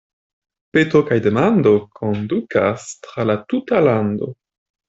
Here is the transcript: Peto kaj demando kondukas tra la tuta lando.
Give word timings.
Peto 0.77 1.01
kaj 1.09 1.17
demando 1.25 1.75
kondukas 1.99 2.89
tra 3.05 3.29
la 3.33 3.39
tuta 3.55 3.87
lando. 3.91 4.33